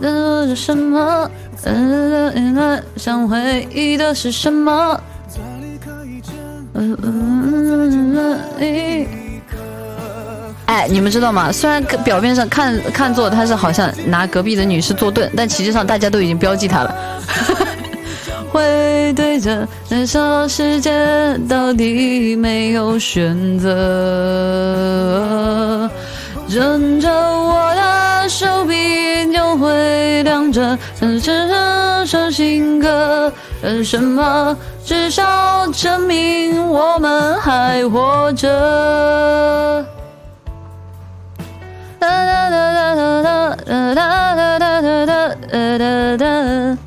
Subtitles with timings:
[0.00, 1.30] 等着什么？
[1.64, 5.00] 呃，想回忆的是什么？
[6.74, 8.14] 嗯嗯
[8.58, 9.06] 嗯
[10.66, 11.52] 哎，你们知道吗？
[11.52, 16.94] 虽然表面上看看作他是好像拿隔壁的女士做盾，但其实上大家都已经标记他了。
[18.50, 20.90] 会对着燃烧世界，
[21.48, 25.03] 到底没有选择。
[30.54, 34.56] 着，唱这首情歌，干什么？
[34.84, 38.46] 至少证明我们还活着。
[41.98, 44.04] 哒哒哒哒哒哒哒
[44.36, 45.10] 哒哒哒哒
[45.50, 46.78] 哒哒哒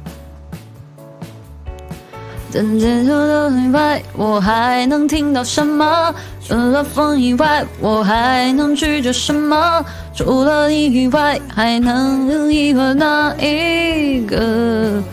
[2.52, 6.14] 等结束的以外，我还能听到什么？
[6.48, 9.86] 除了风以外，我还能拒绝什么？
[10.16, 15.04] 除了你以外，还能一个哪一个？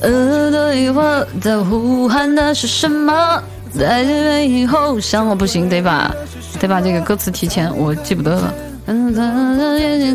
[0.00, 3.42] 呃，对我在呼喊的是什么？
[3.70, 6.10] 在这背后想我不行，得把
[6.58, 8.54] 得把这个歌词提前，我记不得了。
[8.86, 9.12] 嗯，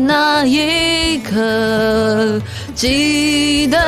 [0.06, 2.40] 那一刻，
[2.74, 3.78] 记得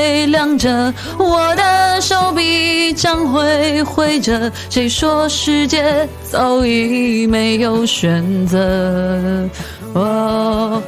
[0.00, 4.50] 会亮着，我的手臂将会挥着。
[4.70, 8.58] 谁说世界早已没有选择？
[9.92, 10.82] 哦。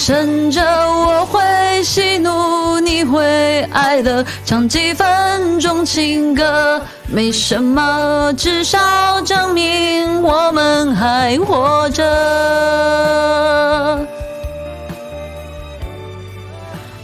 [0.00, 8.78] 趁着我会喜怒，你会哀乐，唱几分钟情歌，没什么，至少
[9.22, 13.17] 证明我们还活着。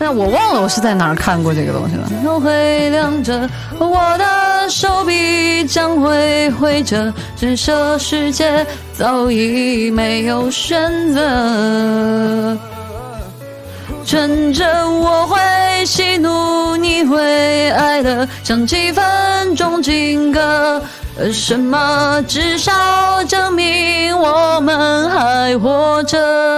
[0.04, 2.06] 那我忘了我是在哪儿看过这个东西了。
[2.22, 12.54] 都会亮着，我的手臂将会挥着，这世界早已没有选择。
[14.04, 15.40] 趁着我会
[15.86, 20.82] 喜怒，你会哀乐，唱几分钟情歌，
[21.32, 22.22] 什么？
[22.28, 26.53] 至少证明我们还活着。